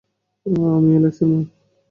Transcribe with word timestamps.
আমি 0.75 0.89
অ্যালেক্সের 0.93 1.27
মা। 1.31 1.39